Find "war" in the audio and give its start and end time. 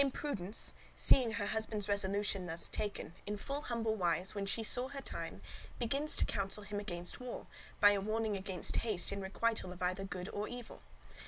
7.19-7.45